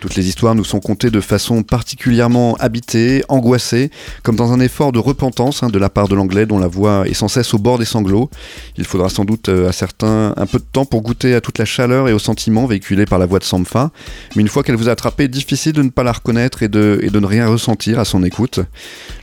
Toutes 0.00 0.14
les 0.14 0.28
histoires 0.28 0.54
nous 0.54 0.64
sont 0.64 0.80
contées 0.80 1.10
de 1.10 1.20
façon 1.20 1.62
particulièrement 1.62 2.54
habitée, 2.56 3.24
angoissée, 3.28 3.90
comme 4.22 4.36
dans 4.36 4.52
un 4.52 4.60
effort 4.60 4.92
de 4.92 4.98
repentance 4.98 5.62
hein, 5.62 5.68
de 5.68 5.78
la 5.78 5.88
part 5.88 6.08
de 6.08 6.14
l'anglais 6.14 6.46
dont 6.46 6.58
la 6.58 6.66
voix 6.66 7.06
est 7.06 7.14
sans 7.14 7.28
cesse 7.28 7.54
au 7.54 7.58
bord 7.58 7.78
des 7.78 7.84
sanglots. 7.84 8.30
Il 8.76 8.84
faudra 8.84 9.08
sans 9.08 9.24
doute 9.24 9.48
euh, 9.48 9.68
à 9.68 9.72
certains 9.72 10.34
un 10.36 10.46
peu 10.46 10.58
de 10.58 10.64
temps 10.70 10.84
pour 10.84 11.02
goûter 11.02 11.34
à 11.34 11.40
toute 11.40 11.58
la 11.58 11.64
chaleur 11.64 12.08
et 12.08 12.12
aux 12.12 12.18
sentiments 12.18 12.66
véhiculés 12.66 13.06
par 13.06 13.18
la 13.18 13.26
voix 13.26 13.38
de 13.38 13.44
Sampha, 13.44 13.90
mais 14.34 14.42
une 14.42 14.48
fois 14.48 14.62
qu'elle 14.62 14.76
vous 14.76 14.88
a 14.88 14.92
attrapé, 14.92 15.28
difficile 15.28 15.72
de 15.72 15.82
ne 15.82 15.90
pas 15.90 16.02
la 16.02 16.12
reconnaître 16.12 16.62
et 16.62 16.68
de, 16.68 17.00
et 17.02 17.10
de 17.10 17.20
ne 17.20 17.26
rien 17.26 17.48
ressentir 17.48 17.98
à 17.98 18.04
son 18.04 18.22
écoute. 18.22 18.60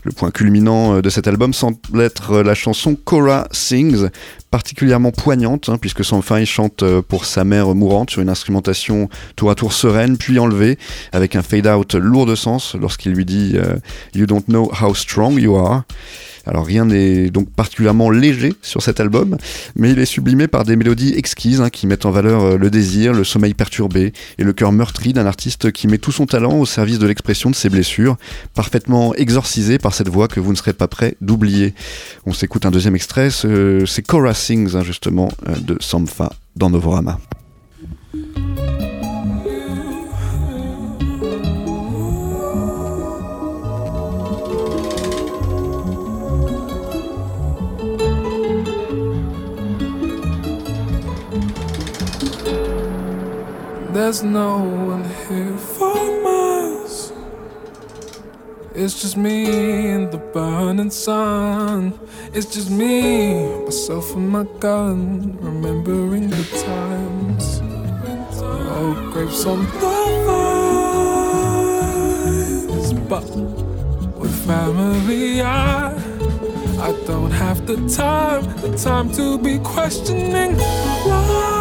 Le 0.04 0.12
point 0.12 0.32
culminant 0.32 0.96
euh, 0.96 1.02
de 1.02 1.10
cet 1.10 1.28
album 1.28 1.54
semble 1.54 1.78
être 2.02 2.32
euh, 2.32 2.44
la 2.44 2.56
chanson 2.56 2.96
Cora 2.96 3.48
Sings, 3.52 4.10
particulièrement 4.52 5.12
poignante, 5.12 5.70
hein, 5.70 5.78
puisque 5.80 6.04
Sampha 6.04 6.42
il 6.42 6.46
chante 6.46 6.84
euh, 6.84 7.02
pour 7.02 7.24
sa 7.26 7.46
mère 7.46 7.74
mourante 7.74 8.10
sur 8.10 8.22
une 8.22 8.30
instrumentation 8.30 9.08
tour 9.38 9.50
à 9.50 9.56
tour 9.56 9.72
sereine, 9.72 10.18
puis 10.18 10.40
enlevée, 10.40 10.78
avec 11.14 11.38
un 11.38 11.42
fade-out 11.42 11.96
lourd 11.96 12.26
de 12.26 12.36
sens 12.36 12.76
lorsqu'il 12.76 13.14
lui 13.14 13.26
dit 13.26 13.56
You 14.14 14.26
don't 14.26 14.44
know 14.48 14.70
how 14.82 14.94
strong 14.94 15.40
you 15.40 15.56
are. 15.56 15.84
Alors 16.46 16.66
rien 16.66 16.86
n'est 16.86 17.30
donc 17.30 17.50
particulièrement 17.52 18.10
léger 18.10 18.54
sur 18.62 18.82
cet 18.82 19.00
album, 19.00 19.38
mais 19.78 19.92
il 19.92 20.00
est 20.00 20.06
sublimé 20.06 20.48
par 20.48 20.66
des 20.66 20.76
mélodies 20.76 21.14
exquises 21.16 21.62
hein, 21.62 21.70
qui 21.70 21.88
mettent 21.88 22.06
en 22.06 22.12
valeur 22.12 22.44
euh, 22.44 22.58
le 22.58 22.70
désir, 22.70 23.14
le 23.14 23.24
sommeil 23.24 23.54
perturbé 23.54 24.12
et 24.38 24.44
le 24.44 24.52
cœur 24.52 24.72
meurtri 24.74 25.14
d'un 25.14 25.26
artiste 25.26 25.72
qui 25.72 25.88
met 25.88 25.98
tout 26.00 26.12
son 26.12 26.26
talent 26.26 26.58
au 26.58 26.66
service 26.66 27.00
de 27.00 27.08
l'expression 27.08 27.50
de 27.50 27.56
ses 27.56 27.70
blessures, 27.70 28.18
parfaitement 28.54 29.16
exorcisé 29.16 29.78
par 29.78 29.94
cette 29.94 30.10
voix 30.10 30.28
que 30.28 30.40
vous 30.42 30.52
ne 30.52 30.58
serez 30.58 30.74
pas 30.74 30.88
prêt 30.90 31.16
d'oublier. 31.22 31.74
On 32.26 32.34
s'écoute 32.34 32.66
un 32.66 32.72
deuxième 32.72 32.96
extrait, 32.96 33.30
ce- 33.30 33.86
c'est 33.86 34.02
Cora 34.02 34.34
Sings 34.34 34.76
hein, 34.76 34.84
justement 34.84 35.30
euh, 35.48 35.56
de 35.56 35.78
Sampha 35.80 36.34
dans 36.58 36.70
Novorama. 36.70 37.20
There's 54.04 54.22
no 54.22 54.60
one 54.60 55.06
here 55.30 55.58
for 55.58 55.96
us. 56.28 57.14
It's 58.76 59.02
just 59.02 59.16
me 59.16 59.46
and 59.92 60.12
the 60.12 60.18
burning 60.18 60.92
sun. 60.92 61.98
It's 62.34 62.48
just 62.54 62.70
me, 62.70 63.64
myself 63.64 64.14
and 64.14 64.28
my 64.30 64.44
gun, 64.60 65.38
remembering 65.40 66.30
the 66.30 66.44
times. 66.68 67.62
Oh, 68.76 68.94
grapes 69.14 69.46
on 69.46 69.60
the 69.68 69.70
vines, 72.76 72.92
but 73.08 73.24
with 74.20 74.36
family, 74.46 75.42
I. 75.42 75.96
I 76.82 76.92
don't 77.08 77.32
have 77.32 77.66
the 77.66 77.78
time, 77.88 78.44
the 78.60 78.76
time 78.78 79.10
to 79.14 79.38
be 79.38 79.60
questioning 79.60 80.58
why. 80.58 81.53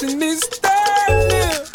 So 0.00 0.08
she 0.08 0.34
stand. 0.36 1.68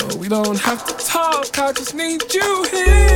Oh, 0.00 0.16
we 0.16 0.28
don't 0.28 0.58
have 0.58 0.84
to 0.86 1.06
talk, 1.06 1.56
I 1.60 1.72
just 1.72 1.94
need 1.94 2.22
you 2.34 2.66
here. 2.72 3.13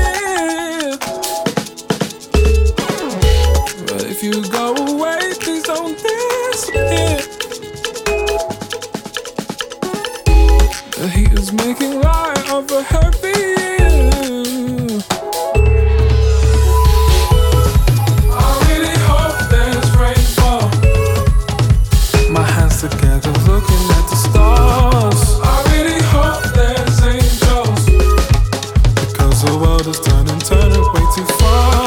wheels 29.88 30.00
are 30.00 30.24
turning, 30.24 30.38
turning 30.40 30.92
way 30.92 31.04
too 31.14 31.24
far. 31.38 31.77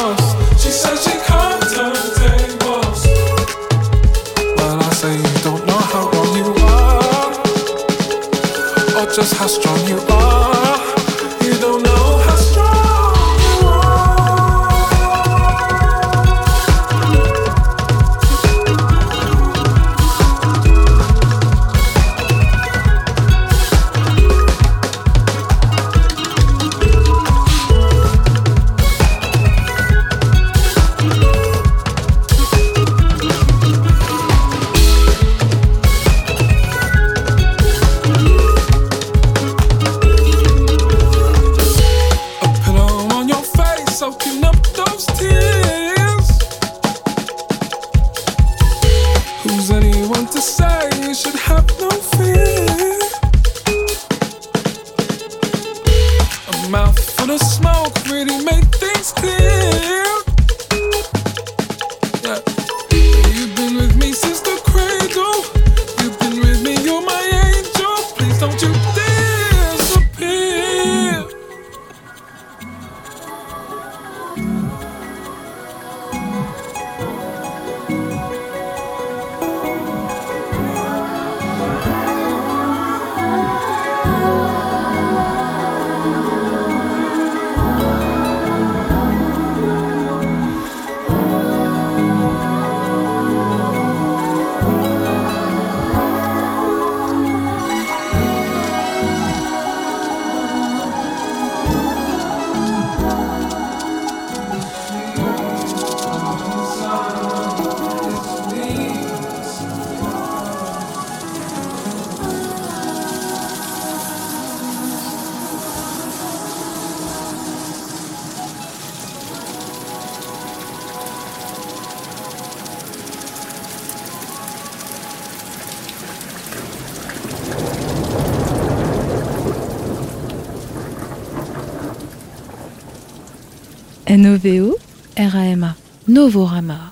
Rama, 135.31 135.75
Novorama. 136.07 136.90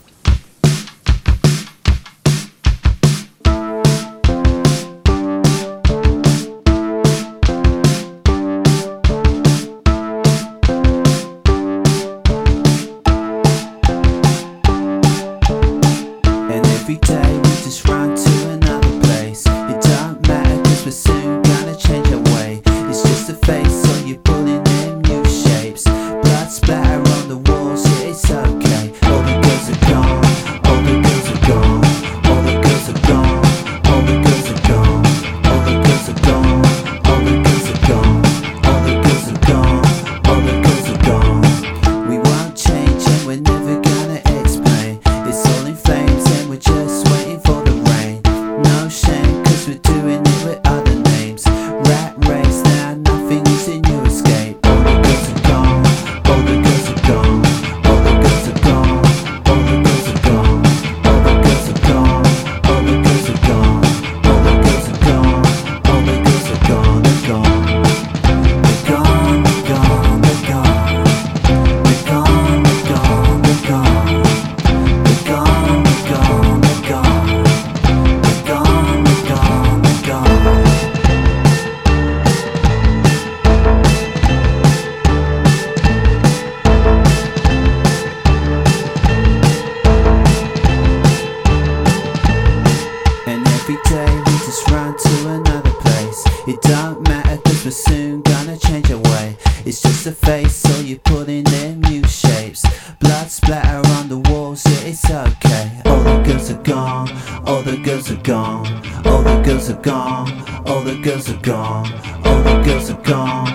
are 111.30 111.42
gone. 111.42 111.94
All 112.26 112.42
the 112.44 112.62
girls 112.64 112.90
are 112.90 113.02
gone. 113.04 113.49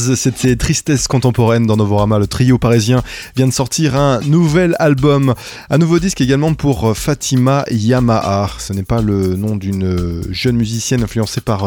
Girls, 0.00 0.16
c'était 0.16 0.56
Tristesse 0.56 1.08
Contemporaine 1.08 1.66
dans 1.66 1.76
Novorama. 1.76 2.18
Le 2.18 2.26
trio 2.26 2.58
parisien 2.58 3.02
vient 3.36 3.46
de 3.46 3.52
sortir 3.52 3.96
un 3.96 4.20
nouvel 4.20 4.76
album. 4.78 5.34
Un 5.68 5.78
nouveau 5.78 5.98
disque 5.98 6.20
également 6.20 6.54
pour 6.54 6.90
euh, 6.90 6.94
Fatima 6.94 7.64
Yamaha. 7.70 8.50
Ce 8.58 8.72
n'est 8.72 8.82
pas 8.82 9.00
le 9.02 9.36
nom 9.36 9.56
d'une 9.56 9.84
euh, 9.84 10.22
jeune 10.30 10.56
musicienne 10.56 11.02
influencée 11.02 11.40
par 11.40 11.64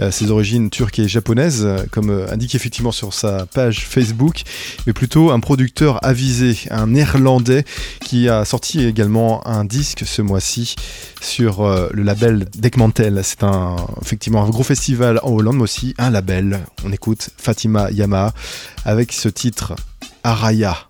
euh, 0.00 0.10
ses 0.10 0.30
origines 0.30 0.70
turques 0.70 0.98
et 0.98 1.08
japonaises, 1.08 1.66
comme 1.90 2.10
indiqué 2.30 2.56
effectivement 2.56 2.92
sur 2.92 3.14
sa 3.14 3.46
page 3.46 3.86
Facebook, 3.86 4.42
mais 4.86 4.92
plutôt 4.92 5.30
un 5.30 5.40
producteur 5.40 6.04
avisé, 6.04 6.56
un 6.70 6.88
néerlandais, 6.88 7.64
qui 8.04 8.28
a 8.28 8.44
sorti 8.44 8.84
également 8.84 9.46
un 9.46 9.64
disque 9.64 10.04
ce 10.06 10.22
mois-ci 10.22 10.74
sur 11.20 11.66
le 11.92 12.02
label 12.02 12.46
Dekmantel. 12.56 13.20
C'est 13.22 13.44
un, 13.44 13.76
effectivement 14.02 14.44
un 14.44 14.50
gros 14.50 14.62
festival 14.62 15.20
en 15.22 15.30
Hollande, 15.32 15.56
mais 15.56 15.62
aussi 15.62 15.94
un 15.98 16.10
label. 16.10 16.60
On 16.84 16.92
écoute 16.92 17.30
Fatima 17.36 17.69
Yamaha 17.90 18.32
avec 18.84 19.12
ce 19.12 19.28
titre 19.28 19.74
Araya. 20.22 20.89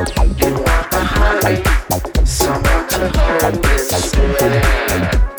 You 0.00 0.06
want 0.06 0.90
the 0.90 0.96
high, 0.96 2.24
someone 2.24 2.88
to 2.88 3.18
hold 3.18 3.62
this. 3.62 5.29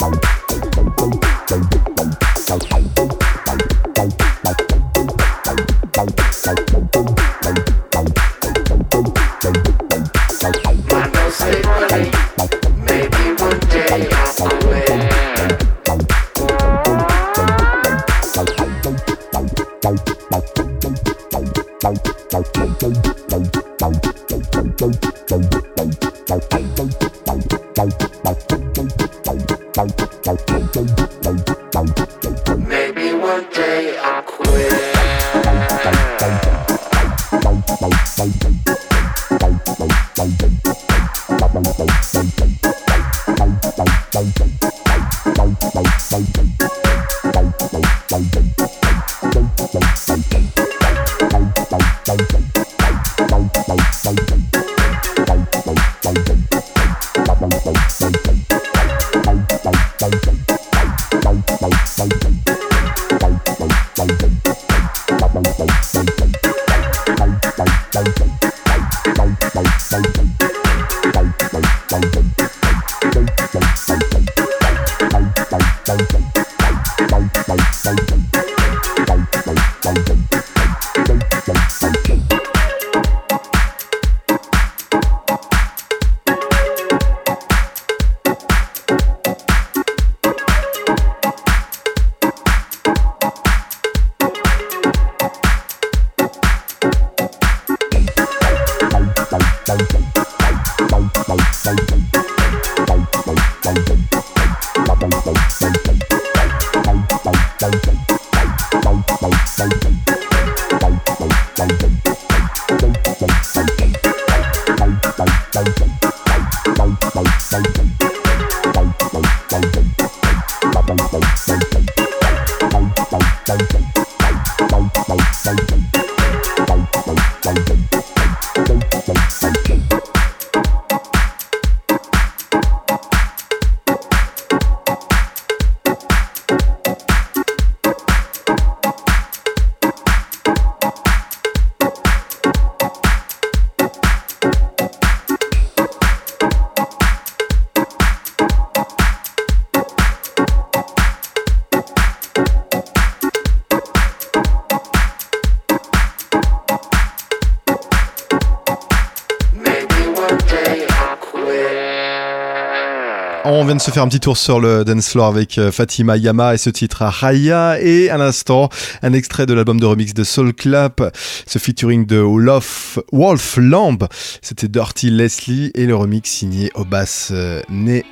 De 163.81 163.85
se 163.85 163.89
faire 163.89 164.03
un 164.03 164.07
petit 164.09 164.19
tour 164.19 164.37
sur 164.37 164.59
le 164.59 164.85
dance 164.85 165.09
floor 165.09 165.25
avec 165.25 165.57
euh, 165.57 165.71
Fatima 165.71 166.15
Yama 166.15 166.53
et 166.53 166.59
ce 166.59 166.69
titre 166.69 167.01
à 167.01 167.09
Raya. 167.09 167.81
Et 167.81 168.11
à 168.11 168.17
l'instant 168.17 168.69
un 169.01 169.11
extrait 169.13 169.47
de 169.47 169.55
l'album 169.55 169.79
de 169.79 169.87
remix 169.87 170.13
de 170.13 170.23
Soul 170.23 170.53
Clap, 170.53 171.01
ce 171.47 171.57
featuring 171.57 172.05
de 172.05 172.19
Wolf, 172.19 173.57
Lamb, 173.57 174.07
c'était 174.43 174.67
Dirty 174.67 175.09
Leslie 175.09 175.71
et 175.73 175.87
le 175.87 175.95
remix 175.95 176.29
signé 176.29 176.69
au 176.75 176.85
bass 176.85 177.29
euh, 177.31 177.63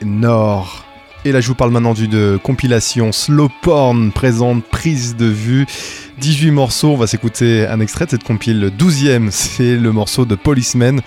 Nord. 0.02 0.86
Et 1.24 1.32
là 1.32 1.40
je 1.40 1.48
vous 1.48 1.56
parle 1.56 1.70
maintenant 1.70 1.94
d'une 1.94 2.40
compilation 2.40 3.12
Slow 3.12 3.50
Porn 3.62 4.12
présente 4.12 4.64
prise 4.64 5.18
de 5.18 5.26
vue. 5.26 5.68
18 6.18 6.50
morceaux, 6.50 6.90
on 6.90 6.98
va 6.98 7.06
s'écouter 7.06 7.68
un 7.68 7.80
extrait 7.80 8.06
de 8.06 8.12
cette 8.12 8.24
compile, 8.24 8.60
le 8.60 8.70
12e, 8.72 9.30
c'est 9.30 9.76
le 9.76 9.92
morceau 9.92 10.26
de 10.26 10.34
Policeman 10.34 11.02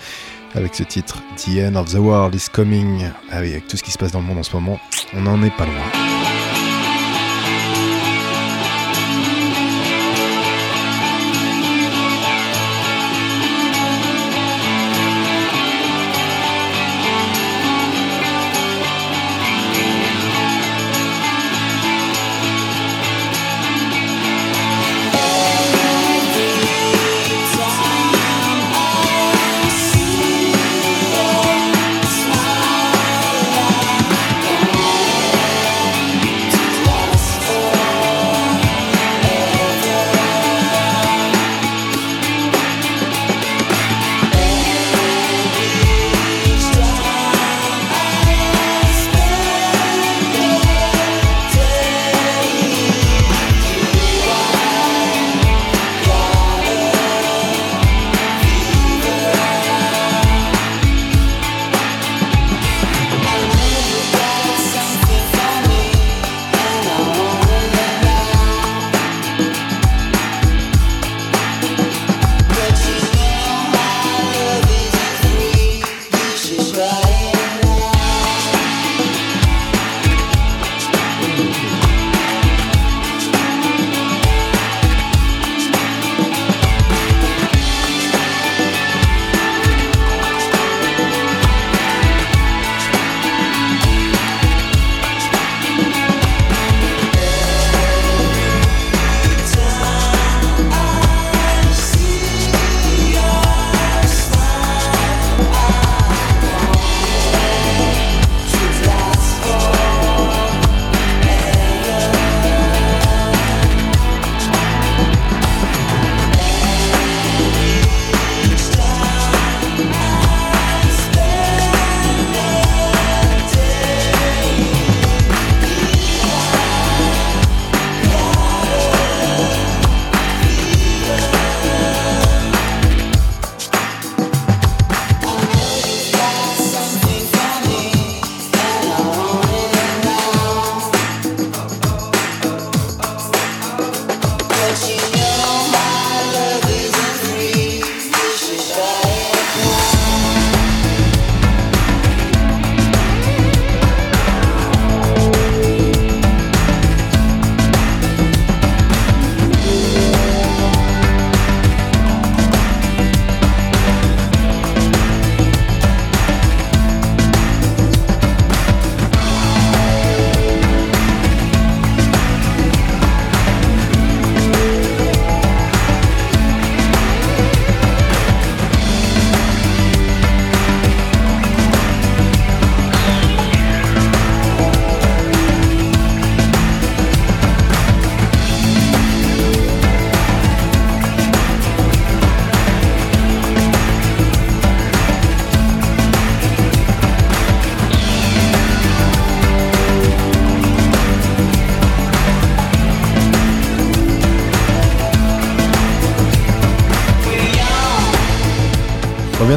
avec 0.55 0.75
ce 0.75 0.83
titre 0.83 1.21
The 1.37 1.59
End 1.69 1.75
of 1.75 1.91
the 1.91 1.97
World 1.97 2.35
is 2.35 2.47
Coming. 2.51 3.09
Ah 3.31 3.37
avec 3.37 3.67
tout 3.67 3.77
ce 3.77 3.83
qui 3.83 3.91
se 3.91 3.97
passe 3.97 4.11
dans 4.11 4.19
le 4.19 4.25
monde 4.25 4.39
en 4.39 4.43
ce 4.43 4.55
moment, 4.55 4.79
on 5.13 5.21
n'en 5.21 5.41
est 5.43 5.55
pas 5.55 5.65
loin. 5.65 6.22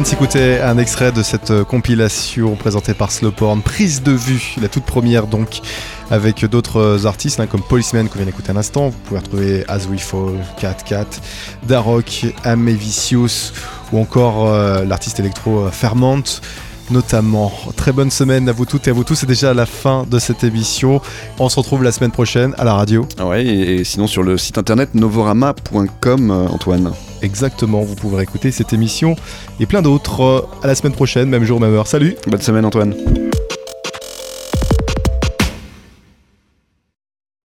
S'écouter 0.07 0.61
un 0.61 0.77
extrait 0.77 1.11
de 1.11 1.21
cette 1.21 1.51
euh, 1.51 1.65
compilation 1.65 2.55
présentée 2.55 2.93
par 2.93 3.11
Slowporn, 3.11 3.61
prise 3.61 4.01
de 4.03 4.13
vue, 4.13 4.55
la 4.61 4.69
toute 4.69 4.85
première 4.85 5.27
donc, 5.27 5.59
avec 6.09 6.45
d'autres 6.45 6.79
euh, 6.79 7.05
artistes 7.05 7.41
hein, 7.41 7.45
comme 7.45 7.61
Policeman 7.61 8.07
qu'on 8.07 8.15
vient 8.15 8.25
d'écouter 8.25 8.51
un 8.51 8.55
instant. 8.55 8.87
Vous 8.87 8.97
pouvez 9.03 9.19
retrouver 9.19 9.65
As 9.67 9.85
We 9.87 9.99
Fall, 9.99 10.35
Cat 10.57 10.77
Cat, 10.85 11.07
Darok, 11.67 12.25
Amevicius 12.45 13.51
ou 13.91 13.99
encore 13.99 14.47
euh, 14.47 14.85
l'artiste 14.85 15.19
électro 15.19 15.67
Ferment 15.71 16.23
notamment. 16.89 17.51
Très 17.75 17.91
bonne 17.91 18.09
semaine 18.09 18.47
à 18.47 18.53
vous 18.53 18.63
toutes 18.63 18.87
et 18.87 18.91
à 18.91 18.93
vous 18.93 19.03
tous. 19.03 19.15
C'est 19.15 19.25
déjà 19.25 19.53
la 19.53 19.65
fin 19.65 20.05
de 20.09 20.19
cette 20.19 20.45
émission. 20.45 21.01
On 21.37 21.49
se 21.49 21.59
retrouve 21.59 21.83
la 21.83 21.91
semaine 21.91 22.11
prochaine 22.11 22.55
à 22.57 22.63
la 22.63 22.75
radio. 22.75 23.05
Ah 23.19 23.25
ouais, 23.25 23.45
et, 23.45 23.83
sinon 23.83 24.07
sur 24.07 24.23
le 24.23 24.37
site 24.37 24.57
internet 24.57 24.95
novorama.com, 24.95 26.31
Antoine. 26.49 26.93
Exactement, 27.21 27.81
vous 27.81 27.95
pourrez 27.95 28.23
écouter 28.23 28.51
cette 28.51 28.73
émission 28.73 29.15
et 29.59 29.65
plein 29.65 29.81
d'autres. 29.81 30.47
À 30.61 30.67
la 30.67 30.75
semaine 30.75 30.93
prochaine, 30.93 31.29
même 31.29 31.43
jour, 31.43 31.59
même 31.59 31.73
heure. 31.73 31.87
Salut 31.87 32.15
Bonne 32.27 32.41
semaine, 32.41 32.65
Antoine. 32.65 33.26